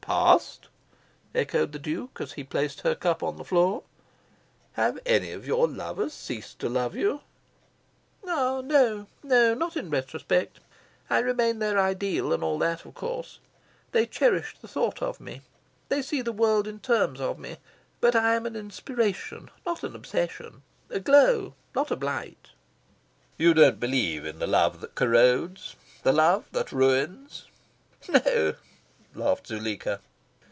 [0.03, 0.67] "Past?"
[1.33, 3.83] echoed the Duke, as he placed her cup on the floor.
[4.73, 7.21] "Have any of your lovers ceased to love you?"
[8.27, 10.59] "Ah no, no; not in retrospect.
[11.09, 13.39] I remain their ideal, and all that, of course.
[13.93, 15.43] They cherish the thought of me.
[15.87, 17.55] They see the world in terms of me.
[18.01, 22.49] But I am an inspiration, not an obsession; a glow, not a blight."
[23.37, 27.45] "You don't believe in the love that corrodes, the love that ruins?"
[28.09, 28.55] "No,"
[29.13, 29.99] laughed Zuleika.